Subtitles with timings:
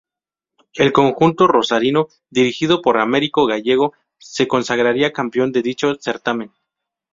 [0.73, 6.51] El conjunto rosarino, dirigido por Americo Gallego se consagraría campeón de dicho certamen.